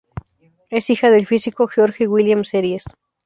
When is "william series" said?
2.07-2.85